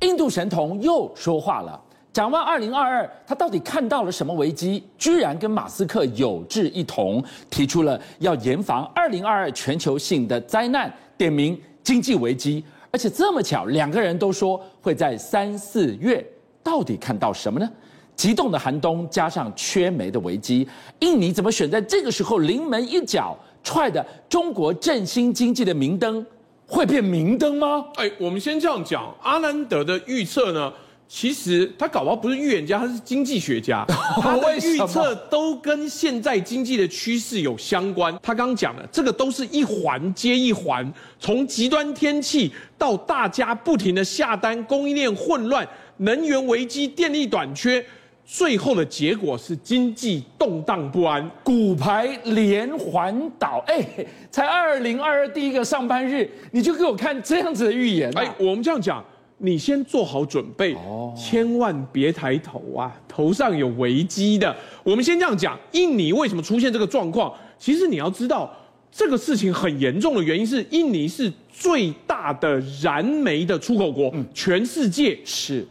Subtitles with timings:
[0.00, 1.80] 印度神童又说话了。
[2.12, 4.82] 展望二零二二，他到底看到了什么危机？
[4.98, 12.64] 居然跟马斯克有志一同，提出了要严防二零二二全球性的灾难，点名经济危机。
[12.90, 16.24] 而且这么巧，两个人都说会在三四月。
[16.62, 17.70] 到底看到什么呢？
[18.16, 26.26] 极冻的寒冬加上缺煤的危机，印尼怎么选在这个时候临门一脚，踹的中国振兴经济的明灯
[26.70, 27.84] 会变明灯吗？
[27.96, 30.72] 哎，我们先这样讲，阿南德的预测呢？
[31.12, 33.84] 其实他搞不好不是预言家，他是经济学家。
[34.22, 38.16] 他的预测都跟现在经济的趋势有相关。
[38.22, 40.88] 他刚刚讲的这个都是一环接一环，
[41.18, 45.66] 从极端天气到大家不停的下单，供应链混乱，
[45.96, 47.84] 能源危机，电力短缺，
[48.32, 53.60] 最后的结果是经济动荡不安，股牌连环倒。
[53.66, 53.84] 哎，
[54.30, 58.22] 才二零二二第一个上班日，你就给我看这样子的预言啊？
[58.22, 59.04] 哎，我们这样讲。
[59.38, 64.54] 你先做好准备，哦千万别抬头啊，头上有危机的。
[64.84, 67.34] 我们先这样讲，印尼为什么出现这个状况？
[67.58, 68.48] 其实你要知道，
[68.92, 75.66] 这个事情很严重的原因是，印尼是最大的燃煤的出口国，全世界是。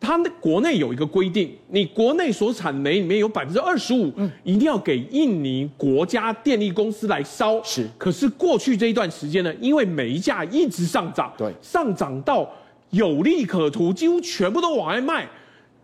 [0.00, 4.12] 它的国内有一个规定，你国内所产煤里面有百分之二十五，
[4.44, 7.62] 一定要给印尼国家电力公司来烧。
[7.62, 7.88] 是。
[7.98, 12.48] 可是过去这一段时间呢，因为煤价一直上涨，对，上涨到。
[12.90, 15.28] 有利可图，几乎全部都往外卖。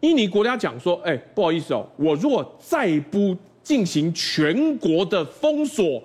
[0.00, 6.02] 印尼国家讲说：“哎，不好意思哦，我如果再不进行全国的封锁，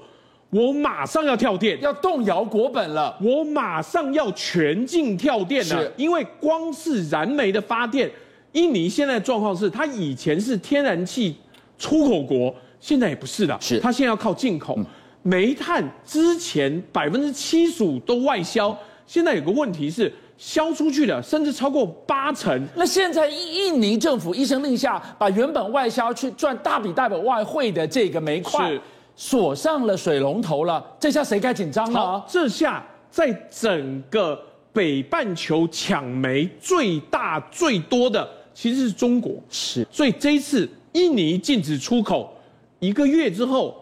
[0.49, 3.15] 我马上要跳电，要动摇国本了。
[3.21, 5.91] 我马上要全境跳电了。
[5.95, 8.09] 因为光是燃煤的发电，
[8.53, 11.35] 印尼现在的状况是，它以前是天然气
[11.77, 13.57] 出口国，现在也不是了。
[13.61, 14.75] 是，它现在要靠进口。
[14.77, 14.85] 嗯、
[15.21, 22.65] 煤炭之前百分之七十五都外销，现在有个问题是。”销出去的，甚至超过八成。
[22.73, 28.71] 那现在印尼政府一声令下，把原本外销去赚大笔大笔外汇的这个煤矿
[29.19, 30.81] 锁上了水龙头了。
[30.97, 32.23] 这下谁该紧张了？
[32.25, 39.33] 这下在整个北半球抢煤最大最多的其实是中国。
[39.49, 42.33] 是，所以这一次印尼禁止出口，
[42.79, 43.75] 一个月之后。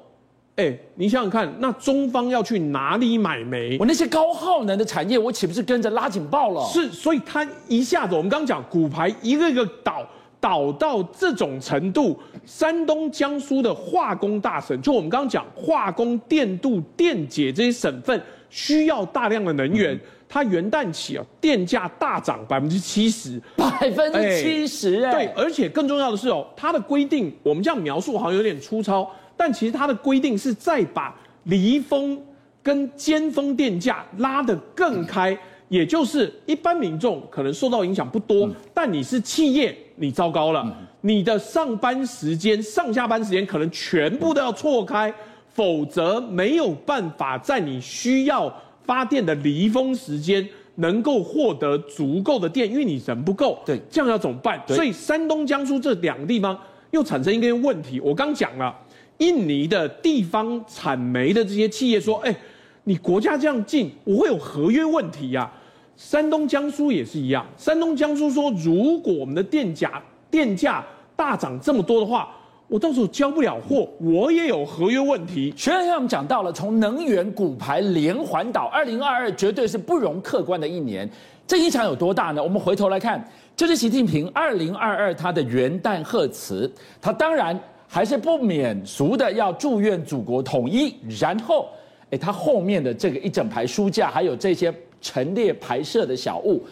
[0.56, 3.78] 哎，你想想看，那中方要去哪里买煤？
[3.80, 6.66] 我那些高耗能的产业，我岂不是跟着拉警报了？
[6.66, 10.04] 是，所以它一下子，我们刚刚讲骨牌一个一个倒
[10.40, 29.10] 倒到这种程度，山东、江苏的化工大省，就我们刚刚讲化工、电镀、电解这些省份需要大量的能源，嗯、它元旦起啊，电价大涨百分之七十，百分之七十，哎，对，而且更重要的是哦，它的规定，我们这样描述好像有点粗糙。
[29.36, 32.20] 但其实它的规定是再把离峰
[32.64, 35.38] 跟尖峰电价拉得更开，
[35.70, 45.14] 也就是一般民众可能受到影响不多，但你是企业，你糟糕了，你的上班时间、上下班时间可能全部都要错开，
[45.54, 48.52] 否则没有办法在你需要
[48.86, 53.60] 发电的离峰时间能够获得足够的电，因为你人不够。
[53.66, 54.62] 对，这样要怎么办？
[54.68, 56.58] 所以山东、江苏这两个地方
[56.92, 58.76] 又产生一个问题，我刚讲了。
[59.18, 62.36] 印尼的地方产煤的这些企业说：“哎，
[62.84, 65.52] 你国家这样禁，我会有合约问题呀。”
[65.98, 67.46] 山东、江苏也是一样。
[67.58, 70.86] 山东、江苏说：“如果我们的电价电价
[71.16, 72.30] 大涨这么多的话，
[72.68, 81.10] 我到时候交不了货，我也有合约问题。”学长，我们讲到了，从能源骨牌连环倒，二零二二绝对是不容客观的一年。
[81.48, 82.44] 这影响有多大呢？
[82.44, 86.72] 我们回头来看，这是习近平二零二二他的元旦贺词，
[87.02, 87.60] 他当然。
[87.90, 91.70] 还是不免俗的要祝愿祖国统一，然后，
[92.10, 94.70] 哎，他后面的这个一整排书架，还有这些
[95.02, 96.64] 陈列排设的小物，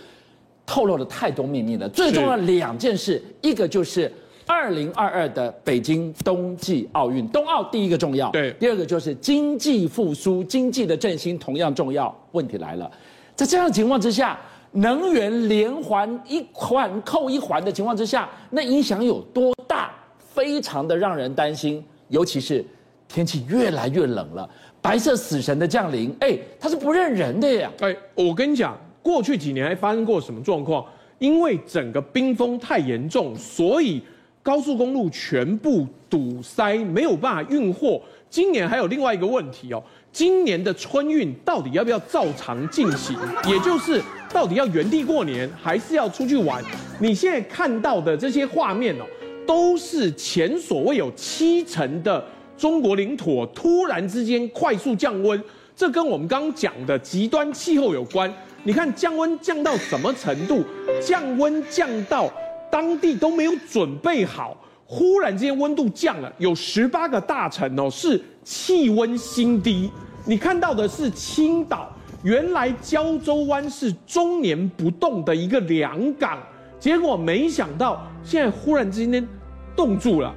[0.66, 1.88] 透露了太多秘密了。
[1.90, 4.12] 最重要的两件事，一个就是
[4.46, 12.16] 二零二二的北京冬季奥运，冬奥第一个重要，对；第二个就是经济复苏、经济的振兴同样重要。
[12.31, 12.91] 问题来了，
[13.36, 14.40] 在这样的情况之下，
[14.72, 19.92] 能源连环一环扣一环的情况之下，那影响有多大？
[20.18, 22.62] 非常的让人担心，尤其是
[23.07, 24.50] 天气越来越冷了，
[24.81, 27.72] 白色死神的降临，哎，他是不认人的呀！
[27.80, 30.84] 哎，我跟你讲，过去几年还发生过什么状况？
[31.19, 34.02] 因为整个冰封太严重，所以
[34.44, 38.02] 高速公路全部堵塞，没有办法运货。
[38.30, 39.81] 今年还有另外一个问题哦，
[40.12, 43.16] 今年的春运到底要不要照常进行？
[43.48, 44.02] 也就是
[44.34, 46.62] 到底要原地过年，还是要出去玩？
[47.00, 49.06] 你现在看到的这些画面哦。
[49.48, 52.25] 都是前所未有，七成的
[52.57, 55.42] 中国领土突然之间快速降温，
[55.75, 58.34] 这跟我们刚刚讲的极端气候有关。
[58.63, 60.63] 你看降温降到什么程度？
[61.02, 62.31] 降温降到
[62.72, 64.56] 当地都没有准备好，
[64.86, 69.92] 忽然之间温度降了，有十八个大城哦是气温新低。
[70.25, 71.94] 你看到的是青岛，
[72.24, 76.40] 原来胶州湾是终年不冻的一个良港，
[76.80, 79.28] 结果没想到现在忽然之间
[79.75, 80.34] 冻住了。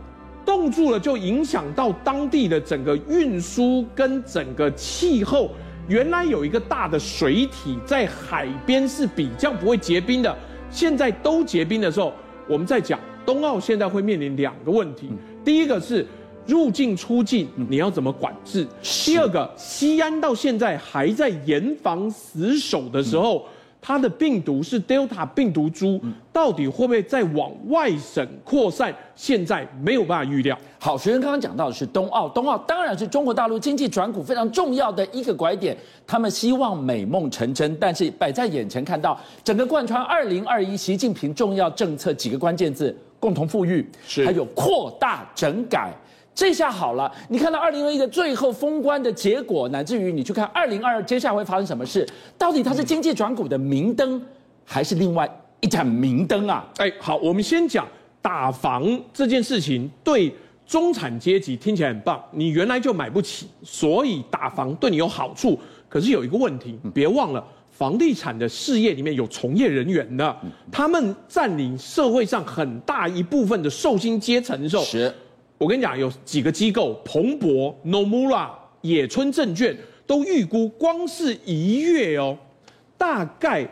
[0.48, 5.50] 冻住了，就影响到当地的整个运输跟整个气候。
[5.88, 10.34] 原来有一个大的水体在海边是比较不会结冰的，
[10.70, 12.14] 现在都结冰的时候，
[12.48, 15.10] 我们在讲冬奥现在会面临两个问题。
[15.44, 16.06] 第一个是
[16.46, 18.66] 入境出境你要怎么管制？
[19.04, 23.44] 第二个，西安到现在还在严防死守的时候。
[23.80, 26.00] 它的病毒是 Delta 病毒株，
[26.32, 28.94] 到底会不会再往外省扩散？
[29.14, 30.58] 现在没有办法预料。
[30.78, 35.76] 好，学生刚刚讲到的是冬奥，冬奥当然是中国大陆经济转股非常重要的一个拐点。
[36.06, 45.92] 他们希望美梦成真，但是摆在眼前看到整个贯穿二零二一习近平重要政策几个关键字：共同富裕，是还有扩大整改。
[46.38, 52.08] 这下好了，你看到二零二一的最后封关的结果，乃至于你去看二零二二接下来会发生什么事，
[52.38, 54.23] 到底它是经济转股的明灯，
[54.64, 56.64] 还是另外一盏明灯啊？
[56.76, 57.85] 哎，好，我们先讲
[58.23, 60.32] 打房这件事情，对
[60.64, 65.58] 中产阶级听起来很棒，你原来就买不起，所以打房对你有好处。
[65.88, 70.37] 可是有一个问题，别忘了房地产的事业里面有从业人员的，
[70.70, 74.84] 他们占领社会上很大一部分的受薪阶层的时候。
[75.58, 75.64] 是。
[75.64, 78.49] 我跟你讲，有几个机构，彭博、Nomura、
[78.82, 79.76] 野村证券
[80.06, 82.38] 都预估，光是一月哦，
[82.96, 83.69] 大概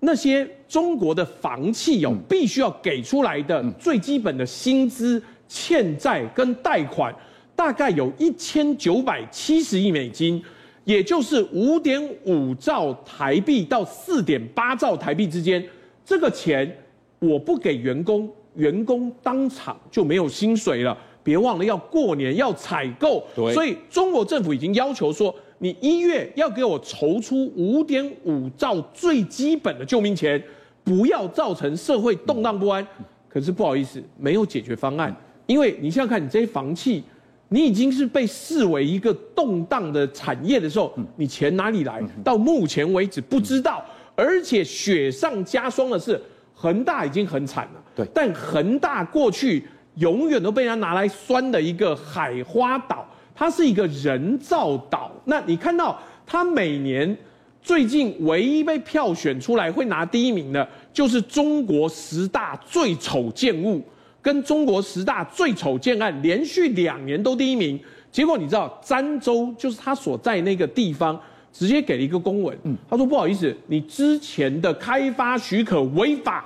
[0.00, 7.14] 那些中国的房企哦，必须要给出来的最基本的薪资、欠债跟贷款，
[7.56, 10.40] 大概有一千九百七十亿美金，
[10.84, 15.64] 也就是五点五兆台币到四点八兆台币之间。
[16.04, 16.74] 这个钱
[17.18, 20.96] 我不给员工，员工当场就没有薪水了。
[21.28, 30.42] 别忘了要过年要采购，所以中国政府已经要求说，你一月要给我筹出五点五兆最基本的救命钱，
[30.82, 32.86] 不要造成社会动荡不安。
[33.28, 35.14] 可是不好意思，没有解决方案，
[35.44, 37.04] 因为你想想看，你这些房企，
[37.50, 42.02] 你已经是被视为一个动荡的产业的时候，你钱哪里来？
[42.24, 43.84] 到目前为止不知道，
[44.16, 46.18] 而且雪上加霜的是，
[46.54, 47.84] 恒大已经很惨了。
[47.94, 49.62] 对，但恒大过去。
[49.98, 55.10] 永远都被人家拿来酸的一个海花岛，它是一个人造岛。
[55.24, 57.16] 那你看到它每年
[57.62, 63.82] 最近唯一被票选出来会拿第一名的，就是中国十大最丑建物
[64.22, 67.78] 跟中国十大最丑建案，连续两年都第一名。
[68.10, 71.20] 结果你知道，儋州就是他所在那个地方，
[71.52, 72.56] 直接给了一个公文，
[72.88, 76.44] 他说不好意思，你之前的开发许可违法，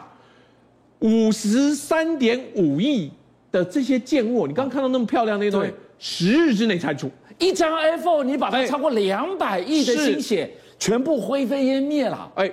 [1.00, 3.10] 五十三点五亿。
[3.52, 7.08] 的这些建物，你刚刚看到那么漂亮那些东西，十日之内拆除
[7.38, 12.32] 一张 iPhone，你把它超过两百亿的心血全部灰飞烟灭了。
[12.34, 12.50] 哎，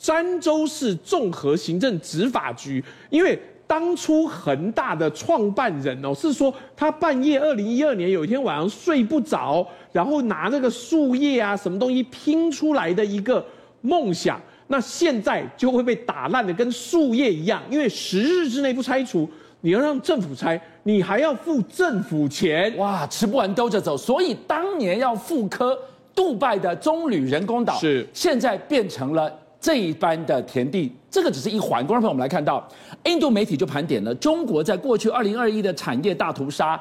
[0.00, 13.44] 儋州市综合行政执法局，因为当初恒大的创办人哦，是说他半夜二零一二年有一天晚上睡不着，然后拿那个树叶啊什么东西拼出来的一个
[13.82, 19.28] 梦想，那现在就会被打烂的跟树叶一样，因为十日之内不拆除。
[19.64, 23.96] 你要让政府拆，你还要付政府钱，哇，吃不完兜着走。
[23.96, 25.74] 所以当年要复刻
[26.14, 30.92] 杜拜的棕榈人工岛，是现在变成了这一般的田地。
[31.10, 31.82] 这个只是一环。
[31.86, 32.68] 观众朋友，我们来看到，
[33.04, 36.76] 印度媒体就盘点了中国在过去二零二一的产业大屠杀。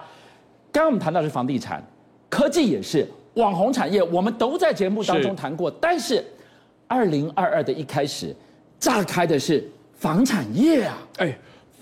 [0.69, 1.81] 刚刚我们谈到的是房地产，
[2.29, 5.71] 科技也是网红产业，我们都在节目当中谈过。
[5.71, 6.21] 但是
[6.85, 8.35] 二零二二的一开始，
[8.77, 9.63] 炸开的是
[9.93, 11.33] 房产业啊，哎。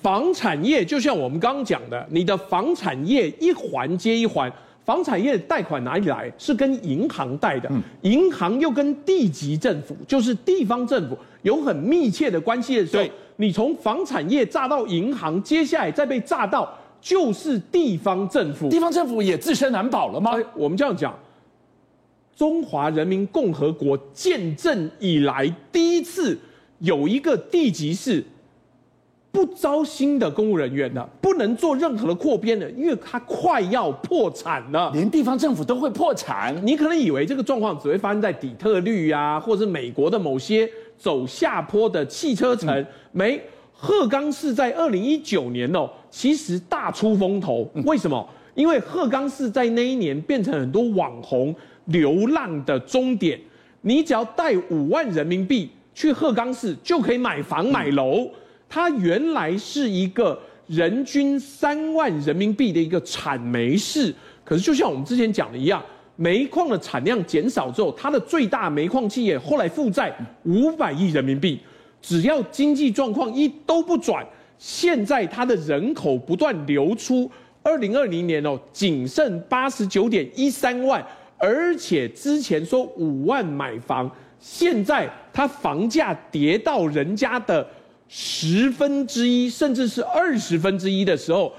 [0.01, 4.51] 房产业就像我们刚刚讲的，你的房产业一环接一环，
[4.83, 6.31] 房产业的贷款哪里来？
[6.39, 7.69] 是跟银行贷的，
[8.01, 13.03] 银行又跟地级政府，就是地方政府有很密切的关系的时候，
[13.35, 16.67] 你从房产业炸到银行，接下来再被炸到
[16.99, 20.31] 就是地方政府，地方政府也自身难保了吗？
[20.55, 21.15] 我们这样讲，
[22.35, 26.35] 中华人民共和国建政以来第一次
[26.79, 28.23] 有一个地级市。
[29.31, 34.91] 不招新的公务人员的，不能做任何的扩编的，因为它快要破产了。
[34.93, 42.69] 连地方政府都会破产，你可能以为这个状况只会发生在底特律啊，或者美国的某些走下坡的汽车城。
[42.69, 47.67] 嗯、没，鹤岗市在二零一九年哦，其实大出风头。
[47.85, 48.27] 为什么？
[48.53, 53.39] 因为鹤岗市在那一年变成很多网红流浪的终点。
[53.83, 58.29] 你只要带五万人民币去鹤岗市就可以买房买楼。
[58.73, 65.83] 它原来是一个人均三万人民币的一个产煤市，可是就像我们之前讲的一样，
[66.15, 71.59] 煤矿的产量减少之后，它的最大煤矿企业后来负债五百亿人民币。
[72.01, 74.25] 只要经济状况一都不转，
[74.57, 77.29] 现在它的人口不断流出，
[77.61, 81.05] 二零二零年哦，仅剩八十九点一三万，
[81.37, 84.09] 而且之前说五万买房，
[84.39, 87.67] 现在它房价跌到人家的
[88.13, 91.49] 十分之一，甚至是二十分之一的时候，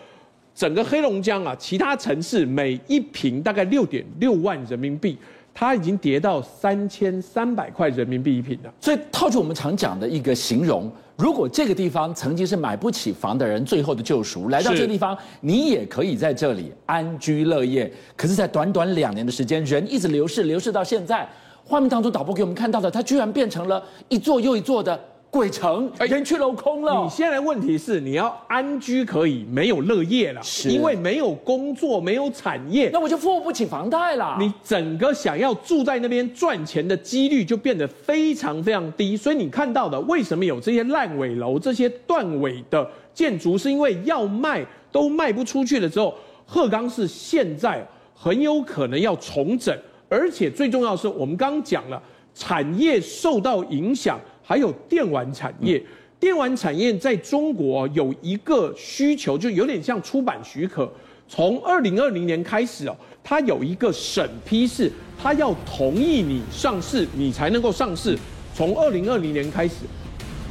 [0.55, 5.17] 整个黑龙江啊，其他城市每一平大概六点六万人民币。
[5.55, 17.91] 它已经跌到三千三百块人民币一平了，所以套出我们常讲的一个形容，如果这个地方曾经是买不起房的人最后的救赎，来到这个地方，你也可以在这里安居乐业。
[18.17, 21.29] 可是，在短短两年的时间，人一直流逝，流逝到现在，
[21.65, 24.99] 画面当中导播给我们看到的，它居然变成了一座又一座的。
[25.33, 27.03] 鬼城人去楼空了。
[27.03, 34.37] 你现在的问题是，你要安居可以，没有乐业了，是因为没有工作，没有产业，那我就付不起房贷了。
[34.39, 39.17] 你整个想要住在那边赚钱的几率就变得非常非常低。
[39.17, 47.83] 所以你看到的，为什么有这些烂尾楼、这些断尾的建筑，是因为要卖都卖不出去了之后，鹤冈市现在
[48.15, 49.75] 很有可能要重整，
[50.11, 52.03] 而且最重要的是，我们刚刚讲了，
[52.35, 54.21] 产业受到影响。
[54.43, 55.83] 还有电玩产业，
[56.19, 60.91] 电玩产业在中国有一个需求，就有点像出版许可。
[61.29, 68.19] 从二零二零年开始哦，它有一个审批是，它要同意你上市，你才能够上市。
[68.55, 69.87] 从二零二零年开始，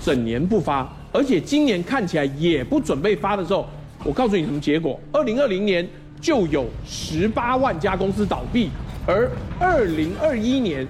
[0.02, 3.68] 整年不发，而且今年看起来也不准备发的时候，
[4.04, 5.00] 我告诉你什么结果？
[5.12, 5.88] 二零二零年
[6.20, 8.70] 就有十八万家公司倒闭，
[9.06, 9.30] 而
[9.60, 10.88] 二零二一年。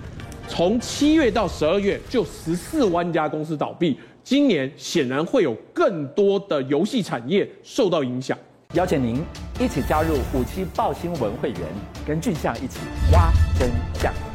[0.52, 3.98] 从七月到十二月，就十四万家公司倒闭。
[4.22, 8.38] 今年显然会有更多的游戏产业受到影响。
[8.74, 9.24] 邀请您
[9.62, 11.62] 一起加入五七报新闻会员，
[12.06, 12.80] 跟俊相一起
[13.14, 14.31] 挖真相。